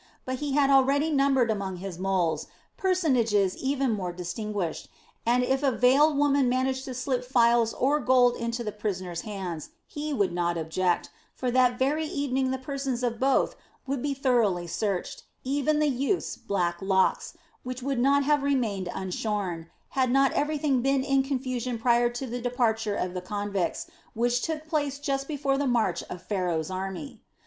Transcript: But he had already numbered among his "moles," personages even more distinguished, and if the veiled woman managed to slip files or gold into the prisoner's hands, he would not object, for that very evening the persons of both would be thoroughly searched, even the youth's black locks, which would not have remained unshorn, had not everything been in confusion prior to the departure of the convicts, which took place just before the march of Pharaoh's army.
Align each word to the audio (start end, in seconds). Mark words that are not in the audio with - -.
But 0.25 0.37
he 0.39 0.53
had 0.53 0.71
already 0.71 1.11
numbered 1.11 1.51
among 1.51 1.75
his 1.75 1.99
"moles," 1.99 2.47
personages 2.75 3.55
even 3.57 3.91
more 3.91 4.11
distinguished, 4.11 4.89
and 5.27 5.43
if 5.43 5.61
the 5.61 5.71
veiled 5.71 6.17
woman 6.17 6.49
managed 6.49 6.85
to 6.85 6.95
slip 6.95 7.23
files 7.23 7.71
or 7.75 7.99
gold 7.99 8.35
into 8.35 8.63
the 8.63 8.71
prisoner's 8.71 9.21
hands, 9.21 9.69
he 9.85 10.11
would 10.11 10.33
not 10.33 10.57
object, 10.57 11.11
for 11.35 11.51
that 11.51 11.77
very 11.77 12.07
evening 12.07 12.49
the 12.49 12.57
persons 12.57 13.03
of 13.03 13.19
both 13.19 13.55
would 13.85 14.01
be 14.01 14.15
thoroughly 14.15 14.65
searched, 14.65 15.21
even 15.43 15.77
the 15.77 15.87
youth's 15.87 16.35
black 16.35 16.81
locks, 16.81 17.37
which 17.61 17.83
would 17.83 17.99
not 17.99 18.23
have 18.23 18.41
remained 18.41 18.89
unshorn, 18.95 19.69
had 19.89 20.09
not 20.09 20.31
everything 20.31 20.81
been 20.81 21.03
in 21.03 21.21
confusion 21.21 21.77
prior 21.77 22.09
to 22.09 22.25
the 22.25 22.41
departure 22.41 22.95
of 22.95 23.13
the 23.13 23.21
convicts, 23.21 23.85
which 24.15 24.41
took 24.41 24.67
place 24.67 24.97
just 24.97 25.27
before 25.27 25.59
the 25.59 25.67
march 25.67 26.01
of 26.09 26.23
Pharaoh's 26.23 26.71
army. 26.71 27.21